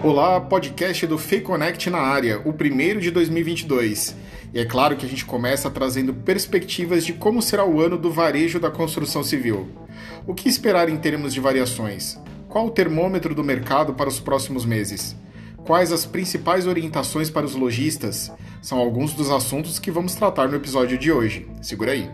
[0.00, 4.14] Olá, podcast do FEConnect na área, o primeiro de 2022.
[4.54, 8.08] E é claro que a gente começa trazendo perspectivas de como será o ano do
[8.08, 9.68] varejo da construção civil.
[10.24, 12.16] O que esperar em termos de variações?
[12.48, 15.16] Qual o termômetro do mercado para os próximos meses?
[15.64, 18.30] Quais as principais orientações para os lojistas?
[18.62, 21.48] São alguns dos assuntos que vamos tratar no episódio de hoje.
[21.60, 22.08] Segura aí.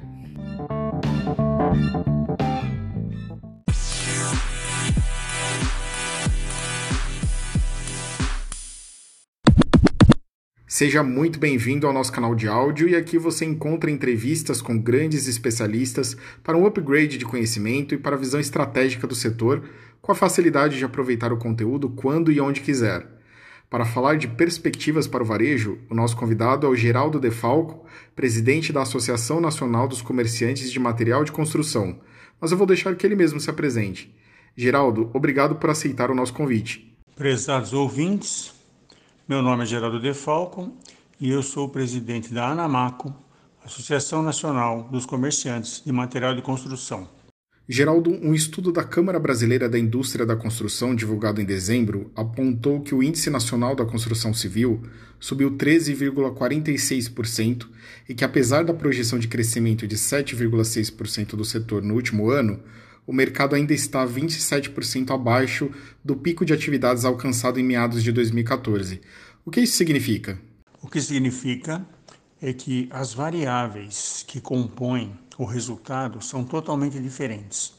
[10.74, 15.28] Seja muito bem-vindo ao nosso canal de áudio e aqui você encontra entrevistas com grandes
[15.28, 19.70] especialistas para um upgrade de conhecimento e para a visão estratégica do setor,
[20.02, 23.06] com a facilidade de aproveitar o conteúdo quando e onde quiser.
[23.70, 27.86] Para falar de perspectivas para o varejo, o nosso convidado é o Geraldo Defalco,
[28.16, 32.00] presidente da Associação Nacional dos Comerciantes de Material de Construção.
[32.40, 34.12] Mas eu vou deixar que ele mesmo se apresente.
[34.56, 36.92] Geraldo, obrigado por aceitar o nosso convite.
[37.14, 38.53] Prezados ouvintes,
[39.26, 40.70] meu nome é Geraldo Defalco
[41.18, 43.10] e eu sou o presidente da ANAMACO,
[43.64, 47.08] Associação Nacional dos Comerciantes de Material de Construção.
[47.66, 52.94] Geraldo, um estudo da Câmara Brasileira da Indústria da Construção, divulgado em dezembro, apontou que
[52.94, 54.82] o Índice Nacional da Construção Civil
[55.18, 57.66] subiu 13,46%
[58.06, 62.60] e que, apesar da projeção de crescimento de 7,6% do setor no último ano,
[63.06, 65.70] o mercado ainda está 27% abaixo
[66.04, 69.00] do pico de atividades alcançado em meados de 2014.
[69.44, 70.38] O que isso significa?
[70.80, 71.86] O que significa
[72.40, 77.74] é que as variáveis que compõem o resultado são totalmente diferentes.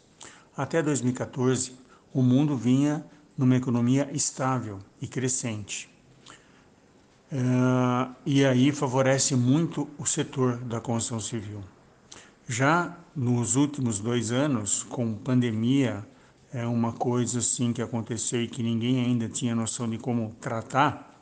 [0.56, 1.74] Até 2014,
[2.14, 3.06] o mundo vinha
[3.38, 5.90] numa economia estável e crescente.
[7.32, 11.62] Uh, e aí favorece muito o setor da construção civil.
[12.48, 16.06] Já nos últimos dois anos, com pandemia,
[16.54, 21.20] é uma coisa assim que aconteceu e que ninguém ainda tinha noção de como tratar,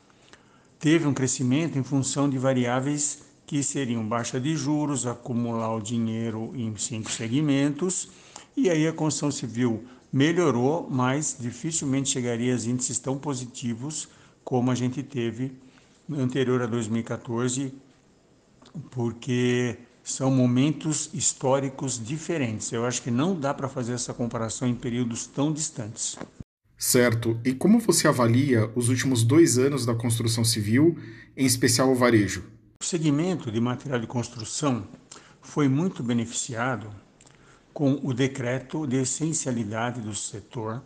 [0.78, 6.52] teve um crescimento em função de variáveis que seriam baixa de juros, acumular o dinheiro
[6.54, 8.10] em cinco segmentos,
[8.54, 9.82] e aí a construção civil
[10.12, 14.08] melhorou, mas dificilmente chegaria a índices tão positivos
[14.44, 15.52] como a gente teve
[16.12, 17.72] anterior a 2014,
[18.90, 22.70] porque são momentos históricos diferentes.
[22.70, 26.18] Eu acho que não dá para fazer essa comparação em períodos tão distantes.
[26.76, 27.40] Certo.
[27.42, 30.98] E como você avalia os últimos dois anos da construção civil,
[31.34, 32.44] em especial o varejo?
[32.82, 34.86] O segmento de material de construção
[35.40, 36.90] foi muito beneficiado
[37.72, 40.82] com o decreto de essencialidade do setor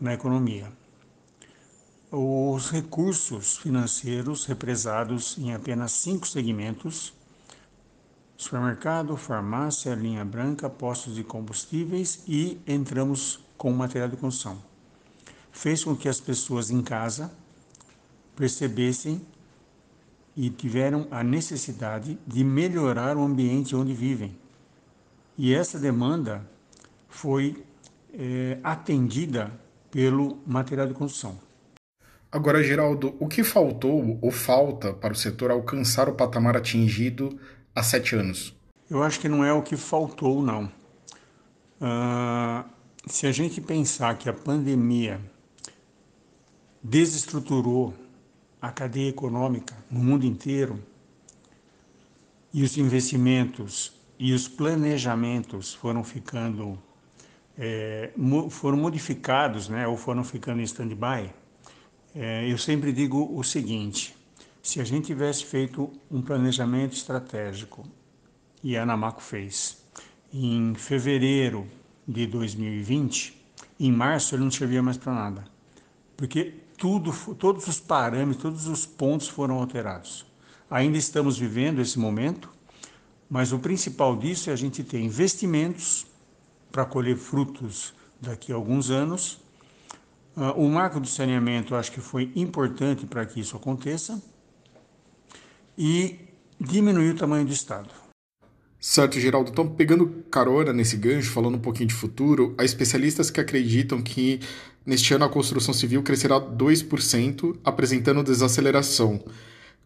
[0.00, 0.72] na economia.
[2.10, 7.12] Os recursos financeiros represados em apenas cinco segmentos
[8.42, 14.62] supermercado, farmácia, linha branca, postos de combustíveis e entramos com material de construção.
[15.52, 17.32] Fez com que as pessoas em casa
[18.34, 19.20] percebessem
[20.36, 24.36] e tiveram a necessidade de melhorar o ambiente onde vivem.
[25.36, 26.44] E essa demanda
[27.08, 27.64] foi
[28.12, 29.52] é, atendida
[29.90, 31.38] pelo material de construção.
[32.30, 37.38] Agora, Geraldo, o que faltou ou falta para o setor alcançar o patamar atingido
[37.74, 38.54] há sete anos?
[38.90, 40.70] Eu acho que não é o que faltou, não.
[41.80, 42.64] Uh,
[43.06, 45.20] se a gente pensar que a pandemia
[46.82, 47.94] desestruturou
[48.60, 50.82] a cadeia econômica no mundo inteiro
[52.52, 56.78] e os investimentos e os planejamentos foram ficando
[57.58, 58.10] é,
[58.50, 61.30] foram modificados, né, ou foram ficando em stand-by,
[62.14, 64.16] é, eu sempre digo o seguinte:
[64.62, 67.84] se a gente tivesse feito um planejamento estratégico,
[68.62, 69.84] e a Anamaco fez,
[70.32, 71.66] em fevereiro
[72.06, 73.44] de 2020,
[73.80, 75.44] em março ele não servia mais para nada.
[76.16, 80.24] Porque tudo, todos os parâmetros, todos os pontos foram alterados.
[80.70, 82.48] Ainda estamos vivendo esse momento,
[83.28, 86.06] mas o principal disso é a gente ter investimentos
[86.70, 89.40] para colher frutos daqui a alguns anos.
[90.36, 94.22] Uh, o marco do saneamento acho que foi importante para que isso aconteça
[95.76, 96.18] e
[96.60, 97.90] diminuir o tamanho do Estado.
[98.80, 99.50] Certo, Geraldo.
[99.50, 104.40] Então, pegando carona nesse gancho, falando um pouquinho de futuro, há especialistas que acreditam que
[104.84, 109.22] neste ano a construção civil crescerá 2%, apresentando desaceleração.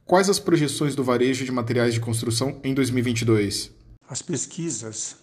[0.07, 3.71] Quais as projeções do varejo de materiais de construção em 2022?
[4.09, 5.17] As pesquisas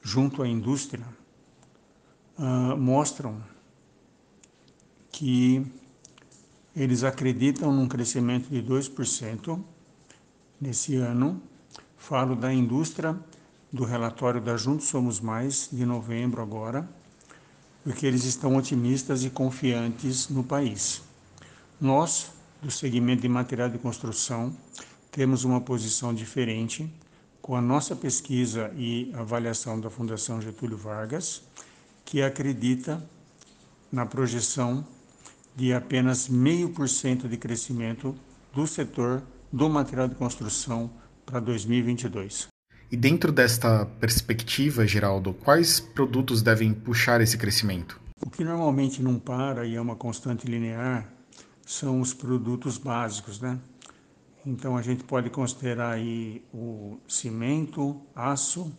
[0.00, 1.06] junto à indústria
[2.38, 3.42] uh, mostram
[5.10, 5.66] que
[6.74, 9.60] eles acreditam num crescimento de 2%
[10.60, 11.40] nesse ano.
[11.96, 13.18] Falo da indústria,
[13.72, 16.88] do relatório da Juntos Somos Mais, de novembro agora,
[17.82, 21.02] porque eles estão otimistas e confiantes no país.
[21.80, 22.32] Nós,
[22.62, 24.54] do segmento de material de construção,
[25.10, 26.90] temos uma posição diferente
[27.40, 31.42] com a nossa pesquisa e avaliação da Fundação Getúlio Vargas,
[32.04, 33.02] que acredita
[33.90, 34.86] na projeção
[35.54, 38.14] de apenas meio por cento de crescimento
[38.52, 40.90] do setor do material de construção
[41.24, 42.48] para 2022.
[42.90, 48.00] E dentro desta perspectiva, Geraldo, quais produtos devem puxar esse crescimento?
[48.20, 51.06] O que normalmente não para e é uma constante linear
[51.66, 53.58] são os produtos básicos, né?
[54.46, 58.72] Então a gente pode considerar aí o cimento, aço,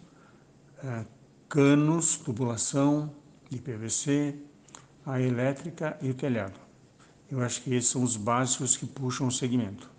[0.81, 1.05] é,
[1.49, 3.13] canos, tubulação
[3.49, 4.35] de PVC,
[5.05, 6.57] a elétrica e o telhado.
[7.29, 9.91] Eu acho que esses são os básicos que puxam o segmento.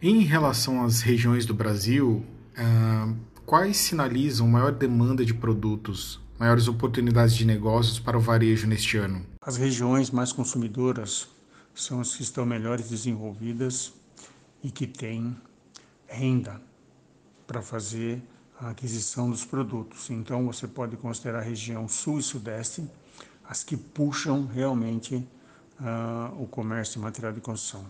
[0.00, 2.22] Em relação às regiões do Brasil,
[2.58, 3.16] uh,
[3.46, 9.24] quais sinalizam maior demanda de produtos, maiores oportunidades de negócios para o varejo neste ano?
[9.40, 11.26] As regiões mais consumidoras
[11.74, 13.94] são as que estão melhores desenvolvidas
[14.62, 15.34] e que têm
[16.06, 16.60] renda
[17.46, 18.22] para fazer
[18.60, 20.10] a aquisição dos produtos.
[20.10, 22.86] Então você pode considerar a região sul e sudeste
[23.48, 27.86] as que puxam realmente uh, o comércio e material de construção.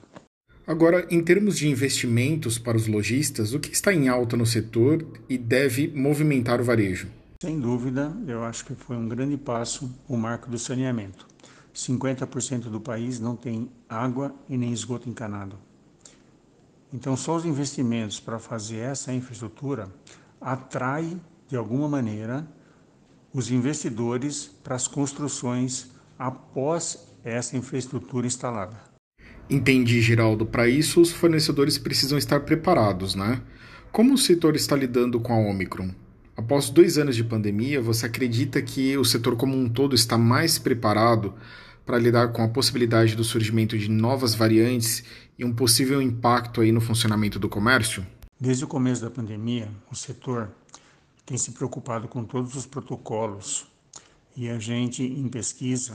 [0.66, 5.06] Agora, em termos de investimentos para os lojistas, o que está em alta no setor
[5.28, 7.06] e deve movimentar o varejo?
[7.40, 11.24] Sem dúvida, eu acho que foi um grande passo o marco do saneamento.
[11.72, 15.56] 50% do país não tem água e nem esgoto encanado.
[16.92, 19.88] Então, só os investimentos para fazer essa infraestrutura
[20.40, 21.16] atrai,
[21.46, 22.44] de alguma maneira,
[23.32, 28.95] os investidores para as construções após essa infraestrutura instalada.
[29.48, 30.44] Entendi, Geraldo.
[30.44, 33.40] Para isso, os fornecedores precisam estar preparados, né?
[33.92, 35.90] Como o setor está lidando com a Omicron?
[36.36, 40.58] Após dois anos de pandemia, você acredita que o setor como um todo está mais
[40.58, 41.32] preparado
[41.86, 45.04] para lidar com a possibilidade do surgimento de novas variantes
[45.38, 48.06] e um possível impacto aí no funcionamento do comércio?
[48.38, 50.50] Desde o começo da pandemia, o setor
[51.24, 53.66] tem se preocupado com todos os protocolos
[54.36, 55.94] e a gente, em pesquisa,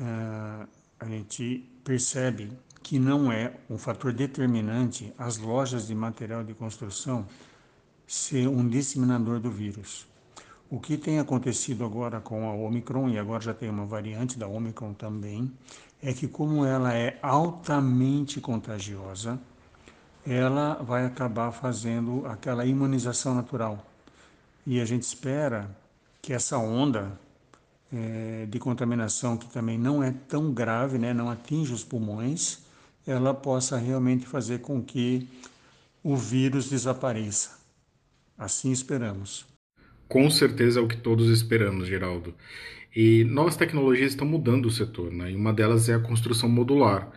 [0.00, 0.66] uh,
[0.98, 2.52] a gente percebe
[2.82, 7.26] que não é um fator determinante as lojas de material de construção
[8.06, 10.06] ser um disseminador do vírus.
[10.68, 14.48] O que tem acontecido agora com a Omicron, e agora já tem uma variante da
[14.48, 15.52] Omicron também,
[16.02, 19.38] é que como ela é altamente contagiosa,
[20.26, 23.84] ela vai acabar fazendo aquela imunização natural.
[24.66, 25.70] E a gente espera
[26.20, 27.18] que essa onda
[27.92, 32.60] é, de contaminação que também não é tão grave, né, não atinge os pulmões,
[33.06, 35.28] ela possa realmente fazer com que
[36.02, 37.58] o vírus desapareça.
[38.38, 39.46] Assim esperamos.
[40.08, 42.34] Com certeza é o que todos esperamos, Geraldo.
[42.94, 45.30] E novas tecnologias estão mudando o setor, né?
[45.30, 47.10] e uma delas é a construção modular.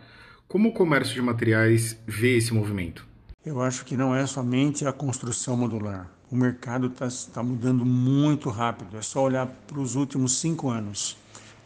[0.48, 3.06] Como o comércio de materiais vê esse movimento?
[3.46, 6.15] Eu acho que não é somente a construção modular.
[6.32, 8.98] O mercado está tá mudando muito rápido.
[8.98, 11.18] É só olhar para os últimos cinco anos.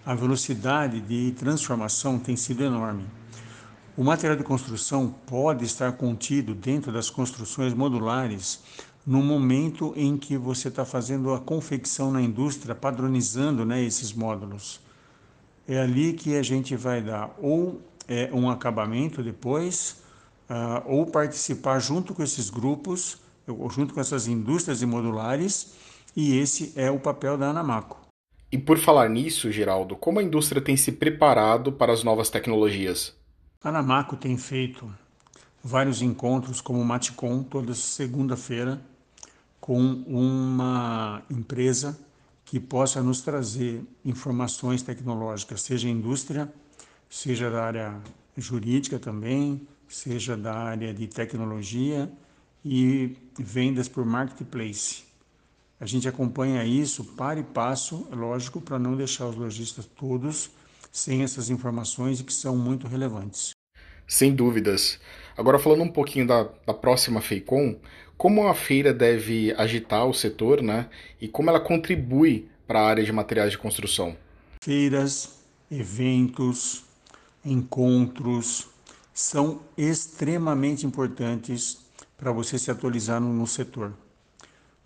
[0.05, 3.05] A velocidade de transformação tem sido enorme.
[3.95, 8.61] O material de construção pode estar contido dentro das construções modulares
[9.05, 14.79] no momento em que você está fazendo a confecção na indústria, padronizando né, esses módulos.
[15.67, 20.01] É ali que a gente vai dar ou é, um acabamento depois,
[20.49, 23.19] uh, ou participar junto com esses grupos,
[23.69, 25.73] junto com essas indústrias modulares,
[26.15, 27.99] e esse é o papel da Anamaco.
[28.51, 33.15] E por falar nisso, Geraldo, como a indústria tem se preparado para as novas tecnologias?
[33.63, 34.91] A Anamaco tem feito
[35.63, 38.81] vários encontros, como o Maticom, toda segunda-feira,
[39.59, 41.99] com uma empresa
[42.43, 46.51] que possa nos trazer informações tecnológicas, seja indústria,
[47.07, 48.01] seja da área
[48.35, 52.11] jurídica também, seja da área de tecnologia
[52.63, 55.03] e vendas por marketplace.
[55.79, 60.51] A gente acompanha isso para e passo, lógico, para não deixar os lojistas todos
[60.91, 63.51] sem essas informações que são muito relevantes.
[64.07, 64.99] Sem dúvidas.
[65.37, 67.79] Agora falando um pouquinho da, da próxima FEICOM,
[68.17, 70.89] como a feira deve agitar o setor né,
[71.21, 74.17] e como ela contribui para a área de materiais de construção?
[74.61, 75.39] Feiras,
[75.71, 76.83] eventos,
[77.45, 78.67] encontros,
[79.13, 81.88] são extremamente importantes
[82.19, 83.93] para você se atualizar no, no setor.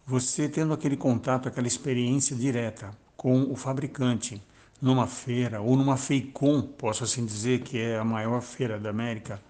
[0.06, 4.42] Você tendo aquele contato, aquela experiência direta com o fabricante
[4.82, 9.42] numa feira ou numa FEICOM, posso assim dizer, que é a maior feira da América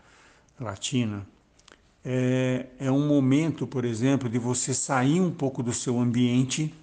[0.59, 1.25] Latina,
[2.05, 6.73] é, é um momento, por exemplo, de você sair um pouco do seu ambiente,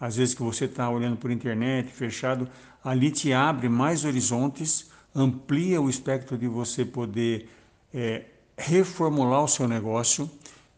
[0.00, 2.48] às vezes que você está olhando por internet, fechado,
[2.82, 7.48] ali te abre mais horizontes amplia o espectro de você poder
[7.92, 8.24] é,
[8.58, 10.28] reformular o seu negócio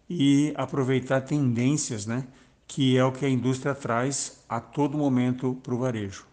[0.09, 2.25] e aproveitar tendências, né?
[2.69, 6.27] Que é o que a indústria traz a todo momento para o varejo.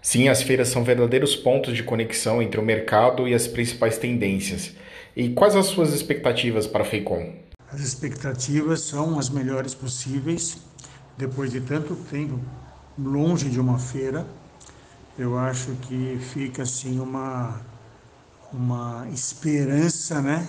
[0.00, 4.72] Sim, as feiras são verdadeiros pontos de conexão entre o mercado e as principais tendências.
[5.16, 7.34] E quais as suas expectativas para a FEICOM?
[7.72, 10.58] As expectativas são as melhores possíveis.
[11.16, 12.38] Depois de tanto tempo
[12.98, 14.26] longe de uma feira,
[15.18, 17.60] eu acho que fica assim uma
[18.52, 20.46] uma esperança, né,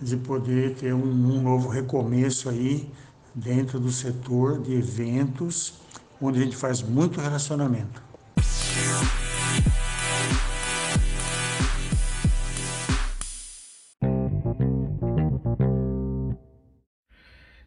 [0.00, 2.90] de poder ter um, um novo recomeço aí
[3.34, 5.74] dentro do setor de eventos,
[6.20, 8.02] onde a gente faz muito relacionamento.